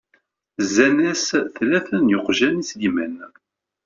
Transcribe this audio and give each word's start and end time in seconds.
Zzin-as 0.67 1.27
tlata 1.55 1.97
n 2.03 2.11
yeqjan 2.11 2.61
i 2.61 2.63
Sliman. 2.69 3.15